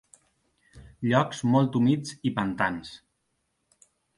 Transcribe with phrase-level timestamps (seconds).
[1.11, 2.99] Llocs molt humits i pantans.